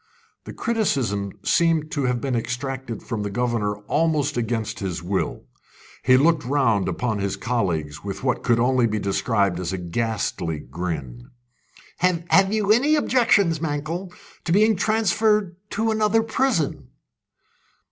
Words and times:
The 0.45 0.53
criticism 0.53 1.31
seemed 1.43 1.91
to 1.91 2.05
have 2.05 2.19
been 2.19 2.35
extracted 2.35 3.03
from 3.03 3.21
the 3.21 3.29
governor 3.29 3.75
almost 3.87 4.35
against 4.35 4.79
his 4.79 5.03
will. 5.03 5.43
He 6.03 6.17
looked 6.17 6.43
round 6.43 6.89
upon 6.89 7.19
his 7.19 7.35
colleagues 7.35 8.03
with 8.03 8.23
what 8.23 8.41
could 8.41 8.59
only 8.59 8.87
be 8.87 8.97
described 8.97 9.59
as 9.59 9.71
a 9.71 9.77
ghastly 9.77 10.57
grin. 10.57 11.29
"Have 11.99 12.51
you 12.51 12.71
any 12.71 12.95
objection, 12.95 13.53
Mankell, 13.61 14.11
to 14.43 14.51
being 14.51 14.75
transferred 14.75 15.55
to 15.69 15.91
another 15.91 16.23
prison?" 16.23 16.87